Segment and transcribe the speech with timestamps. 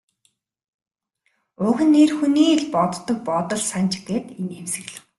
[1.67, 5.03] Уг нь эр хүний л боддог бодол санж гээд инээмсэглэв.